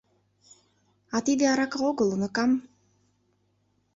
—А 1.15 1.17
тиде 1.25 1.43
арака 1.51 1.79
огыл, 1.89 2.07
уныкам. 2.15 2.51